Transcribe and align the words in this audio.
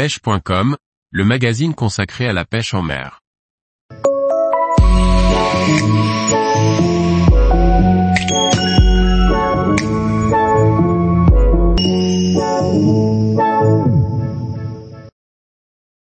pêche.com, 0.00 0.78
le 1.10 1.24
magazine 1.26 1.74
consacré 1.74 2.26
à 2.26 2.32
la 2.32 2.46
pêche 2.46 2.72
en 2.72 2.80
mer. 2.80 3.20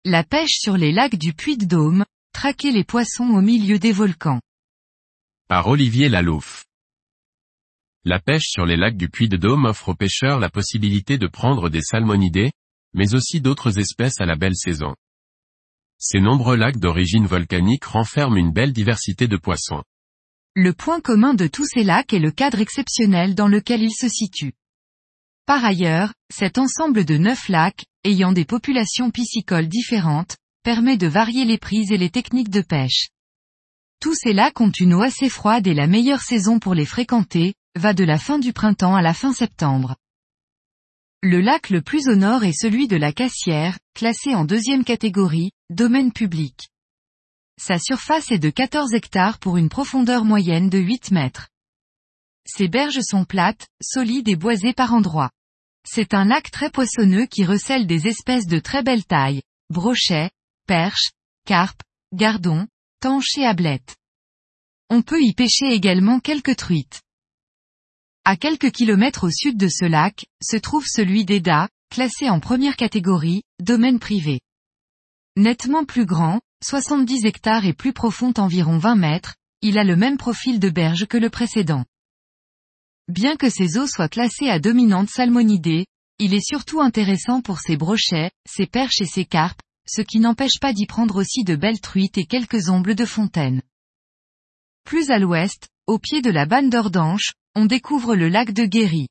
La 0.05 0.23
pêche 0.23 0.59
sur 0.59 0.77
les 0.77 0.93
lacs 0.93 1.18
du 1.18 1.34
Puy-de-Dôme, 1.34 2.05
traquer 2.31 2.71
les 2.71 2.86
poissons 2.86 3.31
au 3.31 3.41
milieu 3.41 3.79
des 3.79 3.91
volcans. 3.91 4.39
Par 5.50 5.68
Olivier 5.68 6.07
Lalouf. 6.07 6.63
La 8.05 8.21
pêche 8.21 8.47
sur 8.47 8.66
les 8.66 8.77
lacs 8.77 8.95
du 8.95 9.09
Puy-de-Dôme 9.09 9.66
offre 9.66 9.89
aux 9.89 9.95
pêcheurs 9.95 10.39
la 10.39 10.50
possibilité 10.50 11.18
de 11.18 11.27
prendre 11.27 11.68
des 11.68 11.81
salmonidés, 11.81 12.52
mais 12.94 13.14
aussi 13.16 13.42
d'autres 13.42 13.80
espèces 13.80 14.20
à 14.20 14.26
la 14.26 14.36
belle 14.36 14.55
saison. 14.55 14.96
Ces 15.98 16.20
nombreux 16.20 16.55
lacs 16.55 16.77
d'origine 16.77 17.26
volcanique 17.26 17.86
renferment 17.86 18.38
une 18.38 18.52
belle 18.52 18.73
diversité 18.73 19.27
de 19.27 19.38
poissons. 19.38 19.84
Le 20.55 20.73
point 20.73 21.02
commun 21.02 21.34
de 21.34 21.48
tous 21.48 21.66
ces 21.66 21.84
lacs 21.84 22.13
est 22.13 22.20
le 22.20 22.32
cadre 22.32 22.60
exceptionnel 22.60 23.36
dans 23.36 23.48
lequel 23.48 23.82
ils 23.82 23.94
se 23.94 24.08
situent. 24.08 24.54
Par 25.46 25.63
ailleurs, 25.66 26.13
cet 26.34 26.58
ensemble 26.58 27.05
de 27.05 27.18
neuf 27.18 27.49
lacs, 27.49 27.86
ayant 28.04 28.32
des 28.32 28.46
populations 28.46 29.12
piscicoles 29.12 29.68
différentes, 29.68 30.38
permet 30.63 30.98
de 30.98 31.08
varier 31.08 31.46
les 31.46 31.58
prises 31.58 31.91
et 31.91 31.98
les 31.98 32.10
techniques 32.10 32.49
de 32.49 32.62
pêche. 32.62 33.10
Tous 33.99 34.16
ces 34.16 34.32
lacs 34.32 34.62
ont 34.62 34.71
une 34.71 34.94
eau 34.94 35.02
assez 35.02 35.27
froide 35.27 35.68
et 35.68 35.74
la 35.74 35.88
meilleure 35.88 36.21
saison 36.21 36.60
pour 36.60 36.74
les 36.74 36.85
fréquenter, 36.85 37.55
va 37.76 37.94
de 37.94 38.04
la 38.04 38.18
fin 38.18 38.40
du 38.40 38.54
printemps 38.54 38.96
à 38.96 39.02
la 39.02 39.13
fin 39.13 39.34
septembre. 39.34 39.96
Le 41.22 41.41
lac 41.41 41.70
le 41.70 41.82
plus 41.82 42.08
au 42.08 42.16
nord 42.16 42.46
est 42.46 42.58
celui 42.58 42.88
de 42.88 42.96
la 42.96 43.12
Cassière, 43.12 43.77
classé 43.94 44.36
en 44.36 44.46
deuxième 44.46 44.86
catégorie, 44.86 45.52
domaine 45.70 46.14
public. 46.14 46.70
Sa 47.60 47.77
surface 47.77 48.32
est 48.32 48.40
de 48.40 48.49
14 48.49 48.93
hectares 48.93 49.38
pour 49.38 49.58
une 49.58 49.68
profondeur 49.68 50.24
moyenne 50.24 50.70
de 50.70 50.77
8 50.77 51.12
mètres. 51.12 51.49
Ses 52.46 52.70
berges 52.70 53.02
sont 53.02 53.26
plates, 53.26 53.68
solides 53.82 54.30
et 54.30 54.38
boisées 54.38 54.71
par 54.71 54.93
endroits. 54.93 55.30
C'est 55.85 56.13
un 56.13 56.24
lac 56.24 56.52
très 56.52 56.70
poissonneux 56.70 57.26
qui 57.26 57.43
recèle 57.43 57.86
des 57.86 58.08
espèces 58.08 58.48
de 58.48 58.60
très 58.60 58.82
belle 58.82 59.04
taille, 59.04 59.41
brochets, 59.70 60.32
perches, 60.68 61.12
carpes, 61.46 61.82
gardons, 62.13 62.65
tanches 63.02 63.38
et 63.38 63.46
ablettes. 63.46 63.98
On 64.90 65.02
peut 65.02 65.22
y 65.22 65.34
pêcher 65.34 65.66
également 65.74 66.22
quelques 66.22 66.56
truites. 66.56 67.02
À 68.25 68.35
quelques 68.35 68.72
kilomètres 68.72 69.25
au 69.25 69.31
sud 69.31 69.57
de 69.57 69.67
ce 69.67 69.85
lac, 69.85 70.25
se 70.41 70.57
trouve 70.57 70.85
celui 70.85 71.25
d'Eda, 71.25 71.69
classé 71.89 72.29
en 72.29 72.39
première 72.39 72.75
catégorie, 72.75 73.44
domaine 73.59 74.00
privé. 74.00 74.39
Nettement 75.35 75.85
plus 75.85 76.06
grand, 76.06 76.41
70 76.63 77.25
hectares 77.25 77.66
et 77.66 77.73
plus 77.73 77.94
profond 77.94 78.34
environ 78.38 78.78
20 78.78 78.95
mètres, 78.95 79.35
il 79.62 79.78
a 79.78 79.84
le 79.84 79.95
même 79.95 80.17
profil 80.17 80.59
de 80.59 80.69
berge 80.69 81.06
que 81.06 81.17
le 81.17 81.29
précédent. 81.29 81.85
Bien 83.07 83.35
que 83.35 83.50
ses 83.50 83.78
eaux 83.78 83.88
soient 83.88 84.09
classées 84.09 84.50
à 84.50 84.59
dominante 84.59 85.09
salmonidée, 85.09 85.88
il 86.19 86.34
est 86.34 86.45
surtout 86.45 86.81
intéressant 86.81 87.41
pour 87.41 87.59
ses 87.59 87.78
brochets, 87.78 88.31
ses 88.47 88.67
perches 88.67 89.01
et 89.01 89.06
ses 89.06 89.25
carpes, 89.25 89.62
ce 89.88 90.01
qui 90.01 90.19
n'empêche 90.19 90.59
pas 90.59 90.73
d'y 90.73 90.85
prendre 90.85 91.16
aussi 91.16 91.44
de 91.44 91.56
belles 91.56 91.81
truites 91.81 92.17
et 92.17 92.25
quelques 92.25 92.69
ombles 92.69 92.95
de 92.95 93.06
fontaine. 93.06 93.62
Plus 94.84 95.09
à 95.09 95.17
l'ouest, 95.17 95.69
au 95.88 95.97
pied 95.97 96.22
de 96.22 96.29
la 96.29 96.45
banne 96.45 96.69
d'Ordanche, 96.69 97.31
on 97.59 97.66
découvre 97.66 98.16
le 98.16 98.29
lac 98.29 98.53
de 98.53 98.63
Guéry. 98.63 99.09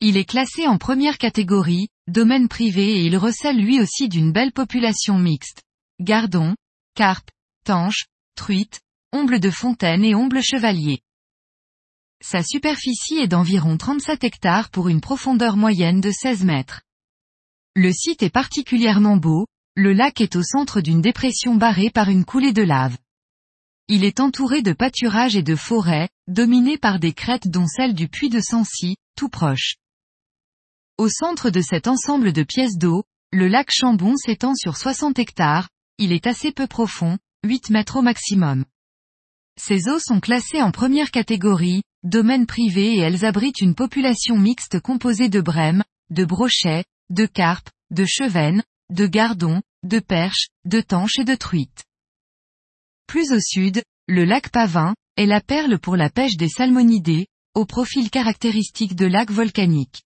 Il 0.00 0.16
est 0.16 0.24
classé 0.24 0.66
en 0.66 0.78
première 0.78 1.18
catégorie, 1.18 1.88
domaine 2.08 2.48
privé 2.48 3.00
et 3.00 3.04
il 3.04 3.18
recèle 3.18 3.58
lui 3.58 3.78
aussi 3.82 4.08
d'une 4.08 4.32
belle 4.32 4.52
population 4.52 5.18
mixte. 5.18 5.60
Gardons, 6.00 6.56
carpes, 6.94 7.28
tanches, 7.66 8.06
truites, 8.34 8.80
ombles 9.12 9.40
de 9.40 9.50
fontaine 9.50 10.06
et 10.06 10.14
ombles 10.14 10.42
chevaliers. 10.42 11.00
Sa 12.22 12.42
superficie 12.42 13.18
est 13.18 13.28
d'environ 13.28 13.76
37 13.76 14.24
hectares 14.24 14.70
pour 14.70 14.88
une 14.88 15.02
profondeur 15.02 15.58
moyenne 15.58 16.00
de 16.00 16.10
16 16.10 16.44
mètres. 16.44 16.80
Le 17.76 17.92
site 17.92 18.22
est 18.22 18.30
particulièrement 18.30 19.18
beau, 19.18 19.46
le 19.76 19.92
lac 19.92 20.22
est 20.22 20.34
au 20.34 20.42
centre 20.42 20.80
d'une 20.80 21.02
dépression 21.02 21.56
barrée 21.56 21.90
par 21.90 22.08
une 22.08 22.24
coulée 22.24 22.54
de 22.54 22.62
lave. 22.62 22.96
Il 23.92 24.04
est 24.04 24.20
entouré 24.20 24.62
de 24.62 24.72
pâturages 24.72 25.34
et 25.34 25.42
de 25.42 25.56
forêts, 25.56 26.08
dominé 26.28 26.78
par 26.78 27.00
des 27.00 27.12
crêtes 27.12 27.48
dont 27.48 27.66
celle 27.66 27.92
du 27.92 28.06
puits 28.06 28.28
de 28.28 28.38
Sancy, 28.38 28.94
tout 29.16 29.28
proche. 29.28 29.78
Au 30.96 31.08
centre 31.08 31.50
de 31.50 31.60
cet 31.60 31.88
ensemble 31.88 32.32
de 32.32 32.44
pièces 32.44 32.78
d'eau, 32.78 33.02
le 33.32 33.48
lac 33.48 33.68
Chambon 33.72 34.16
s'étend 34.16 34.54
sur 34.54 34.76
60 34.76 35.18
hectares, 35.18 35.68
il 35.98 36.12
est 36.12 36.28
assez 36.28 36.52
peu 36.52 36.68
profond, 36.68 37.18
8 37.44 37.70
mètres 37.70 37.96
au 37.96 38.02
maximum. 38.02 38.64
Ces 39.60 39.88
eaux 39.88 39.98
sont 39.98 40.20
classées 40.20 40.62
en 40.62 40.70
première 40.70 41.10
catégorie, 41.10 41.82
domaine 42.04 42.46
privé 42.46 42.94
et 42.94 42.98
elles 42.98 43.24
abritent 43.24 43.60
une 43.60 43.74
population 43.74 44.38
mixte 44.38 44.78
composée 44.78 45.28
de 45.28 45.40
brèmes, 45.40 45.82
de 46.10 46.24
brochets, 46.24 46.84
de 47.08 47.26
carpes, 47.26 47.70
de 47.90 48.04
chevennes, 48.04 48.62
de 48.90 49.06
gardons, 49.06 49.62
de 49.82 49.98
perches, 49.98 50.46
de 50.64 50.80
tanches 50.80 51.18
et 51.18 51.24
de 51.24 51.34
truites. 51.34 51.86
Plus 53.10 53.32
au 53.32 53.40
sud, 53.40 53.82
le 54.06 54.24
lac 54.24 54.50
Pavin, 54.50 54.94
est 55.16 55.26
la 55.26 55.40
perle 55.40 55.80
pour 55.80 55.96
la 55.96 56.10
pêche 56.10 56.36
des 56.36 56.48
salmonidés, 56.48 57.26
au 57.56 57.66
profil 57.66 58.08
caractéristique 58.08 58.94
de 58.94 59.04
lac 59.04 59.32
volcanique. 59.32 60.04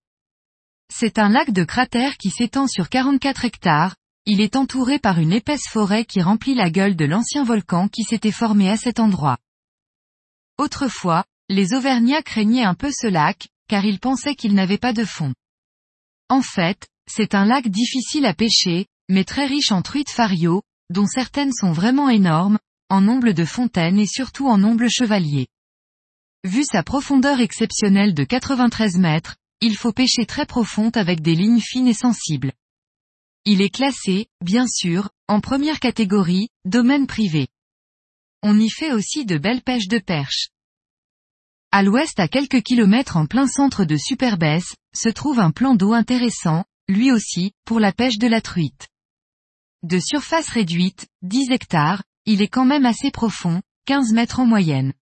C'est 0.91 1.19
un 1.19 1.29
lac 1.29 1.51
de 1.51 1.63
cratère 1.63 2.17
qui 2.17 2.31
s'étend 2.31 2.65
sur 2.65 2.89
44 2.89 3.45
hectares, 3.45 3.95
il 4.25 4.41
est 4.41 4.55
entouré 4.55 4.97
par 4.97 5.19
une 5.19 5.33
épaisse 5.33 5.67
forêt 5.69 6.03
qui 6.03 6.19
remplit 6.19 6.55
la 6.55 6.71
gueule 6.71 6.95
de 6.95 7.05
l'ancien 7.05 7.43
volcan 7.43 7.89
qui 7.89 8.01
s'était 8.01 8.31
formé 8.31 8.71
à 8.71 8.75
cet 8.75 8.99
endroit. 8.99 9.37
Autrefois, 10.57 11.25
les 11.47 11.75
Auvergnats 11.75 12.23
craignaient 12.23 12.65
un 12.65 12.73
peu 12.73 12.89
ce 12.91 13.05
lac, 13.05 13.49
car 13.67 13.85
ils 13.85 13.99
pensaient 13.99 14.33
qu'il 14.33 14.55
n'avait 14.55 14.79
pas 14.79 14.93
de 14.93 15.05
fond. 15.05 15.35
En 16.27 16.41
fait, 16.41 16.87
c'est 17.07 17.35
un 17.35 17.45
lac 17.45 17.67
difficile 17.67 18.25
à 18.25 18.33
pêcher, 18.33 18.87
mais 19.09 19.25
très 19.25 19.45
riche 19.45 19.71
en 19.71 19.83
truites 19.83 20.09
fario, 20.09 20.63
dont 20.89 21.05
certaines 21.05 21.53
sont 21.53 21.71
vraiment 21.71 22.09
énormes, 22.09 22.57
en 22.89 23.01
nombre 23.01 23.31
de 23.31 23.45
fontaines 23.45 23.99
et 23.99 24.07
surtout 24.07 24.47
en 24.47 24.57
nombre 24.57 24.87
chevalier. 24.87 25.47
Vu 26.43 26.63
sa 26.63 26.83
profondeur 26.83 27.39
exceptionnelle 27.39 28.13
de 28.13 28.23
93 28.23 28.97
mètres, 28.97 29.35
il 29.61 29.75
faut 29.75 29.93
pêcher 29.93 30.25
très 30.25 30.45
profond 30.45 30.89
avec 30.91 31.21
des 31.21 31.33
lignes 31.33 31.61
fines 31.61 31.87
et 31.87 31.93
sensibles. 31.93 32.51
Il 33.45 33.61
est 33.61 33.69
classé, 33.69 34.27
bien 34.41 34.67
sûr, 34.67 35.09
en 35.27 35.41
première 35.41 35.79
catégorie, 35.79 36.49
domaine 36.65 37.07
privé. 37.07 37.47
On 38.43 38.59
y 38.59 38.69
fait 38.69 38.91
aussi 38.91 39.25
de 39.25 39.37
belles 39.37 39.63
pêches 39.63 39.87
de 39.87 39.97
perches. 39.97 40.49
À 41.71 41.83
l'ouest 41.83 42.19
à 42.19 42.27
quelques 42.27 42.61
kilomètres 42.61 43.17
en 43.17 43.25
plein 43.25 43.47
centre 43.47 43.83
de 43.85 43.97
Superbès, 43.97 44.75
se 44.95 45.09
trouve 45.09 45.39
un 45.39 45.51
plan 45.51 45.75
d'eau 45.75 45.93
intéressant, 45.93 46.63
lui 46.87 47.11
aussi, 47.11 47.53
pour 47.65 47.79
la 47.79 47.91
pêche 47.91 48.17
de 48.17 48.27
la 48.27 48.41
truite. 48.41 48.87
De 49.83 49.99
surface 49.99 50.49
réduite, 50.49 51.07
10 51.23 51.51
hectares, 51.51 52.03
il 52.25 52.41
est 52.41 52.47
quand 52.47 52.65
même 52.65 52.85
assez 52.85 53.11
profond, 53.11 53.61
15 53.85 54.13
mètres 54.13 54.39
en 54.39 54.45
moyenne. 54.45 54.93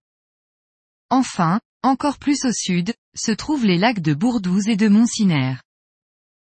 Enfin, 1.10 1.60
encore 1.82 2.18
plus 2.18 2.44
au 2.44 2.52
sud, 2.52 2.94
se 3.14 3.32
trouvent 3.32 3.66
les 3.66 3.78
lacs 3.78 4.00
de 4.00 4.14
Bourdouze 4.14 4.68
et 4.68 4.76
de 4.76 4.88
Montsinaire. 4.88 5.62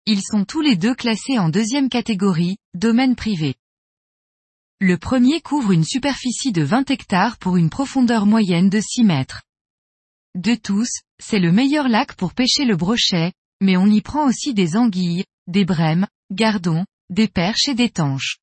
Ils 0.06 0.22
sont 0.22 0.44
tous 0.44 0.60
les 0.60 0.76
deux 0.76 0.94
classés 0.94 1.38
en 1.38 1.48
deuxième 1.48 1.88
catégorie, 1.88 2.56
domaine 2.74 3.16
privé. 3.16 3.54
Le 4.80 4.96
premier 4.96 5.40
couvre 5.40 5.72
une 5.72 5.84
superficie 5.84 6.52
de 6.52 6.62
20 6.62 6.90
hectares 6.90 7.36
pour 7.38 7.56
une 7.56 7.70
profondeur 7.70 8.26
moyenne 8.26 8.70
de 8.70 8.80
6 8.80 9.04
mètres. 9.04 9.42
De 10.34 10.54
tous, 10.54 10.88
c'est 11.18 11.38
le 11.38 11.52
meilleur 11.52 11.88
lac 11.88 12.14
pour 12.14 12.34
pêcher 12.34 12.64
le 12.64 12.76
brochet, 12.76 13.32
mais 13.60 13.76
on 13.76 13.86
y 13.86 14.00
prend 14.00 14.26
aussi 14.26 14.54
des 14.54 14.76
anguilles, 14.76 15.24
des 15.48 15.64
brèmes, 15.64 16.06
gardons, 16.30 16.86
des 17.10 17.28
perches 17.28 17.68
et 17.68 17.74
des 17.74 17.90
tanches. 17.90 18.38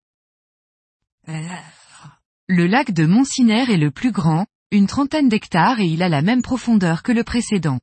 Le 2.49 2.65
lac 2.65 2.91
de 2.91 3.05
Montsinaire 3.05 3.69
est 3.69 3.77
le 3.77 3.91
plus 3.91 4.13
grand, 4.13 4.45
une 4.71 4.88
trentaine 4.88 5.27
d'hectares 5.27 5.81
et 5.81 5.85
il 5.85 6.01
a 6.01 6.07
la 6.07 6.21
même 6.21 6.41
profondeur 6.41 7.03
que 7.03 7.11
le 7.11 7.25
précédent. 7.25 7.81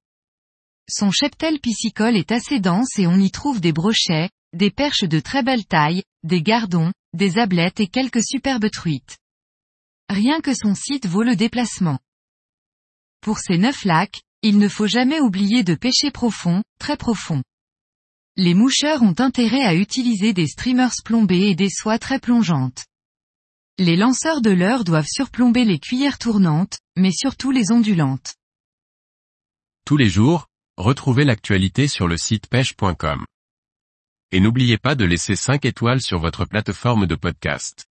Son 0.88 1.11
cheptel 1.11 1.61
piscicole 1.61 2.16
est 2.16 2.32
assez 2.32 2.61
dense 2.61 2.99
et 2.99 3.06
on 3.06 3.19
y 3.19 3.31
trouve 3.31 3.61
des 3.61 3.72
brochets, 3.72 4.31
des 4.55 4.70
perches 4.70 5.05
de 5.05 5.20
très 5.20 5.43
belle 5.43 5.66
taille, 5.66 6.02
des 6.22 6.40
gardons, 6.40 6.93
des 7.12 7.38
ablettes 7.38 7.78
et 7.81 7.88
quelques 7.88 8.25
superbes 8.25 8.70
truites. 8.70 9.19
Rien 10.08 10.40
que 10.40 10.55
son 10.55 10.75
site 10.75 11.06
vaut 11.06 11.25
le 11.25 11.37
déplacement. 11.37 11.99
Pour 13.20 13.40
ces 13.40 13.58
neuf 13.58 13.84
lacs, 13.84 14.22
il 14.40 14.58
ne 14.58 14.69
faut 14.69 14.87
jamais 14.87 15.20
oublier 15.20 15.62
de 15.62 15.75
pêcher 15.75 16.11
profond, 16.11 16.62
très 16.78 16.96
profond. 16.96 17.43
Les 18.37 18.55
moucheurs 18.55 19.02
ont 19.02 19.14
intérêt 19.19 19.62
à 19.62 19.75
utiliser 19.75 20.32
des 20.32 20.46
streamers 20.46 20.94
plombés 21.05 21.50
et 21.50 21.55
des 21.55 21.70
soies 21.70 21.99
très 21.99 22.19
plongeantes. 22.19 22.87
Les 23.81 23.97
lanceurs 23.97 24.41
de 24.41 24.50
leurre 24.50 24.85
doivent 24.85 25.09
surplomber 25.09 25.65
les 25.65 25.81
cuillères 25.81 26.19
tournantes, 26.19 26.79
mais 26.97 27.11
surtout 27.11 27.50
les 27.50 27.73
ondulantes. 27.73 28.37
Tous 29.85 29.97
les 29.97 30.09
jours, 30.09 30.47
retrouvez 30.76 31.25
l'actualité 31.25 31.88
sur 31.88 32.06
le 32.06 32.17
site 32.17 32.47
pêche.com. 32.47 33.25
et 34.31 34.38
n'oubliez 34.38 34.79
pas 34.79 34.94
de 34.94 35.05
laisser 35.05 35.35
5 35.35 35.65
étoiles 35.65 36.00
sur 36.00 36.21
votre 36.21 36.44
plateforme 36.44 37.09
de 37.09 37.17
podcast. 37.17 37.87